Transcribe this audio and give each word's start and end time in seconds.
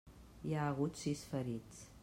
Hi 0.51 0.55
ha 0.55 0.63
hagut 0.69 0.97
sis 1.03 1.23
ferits. 1.35 1.87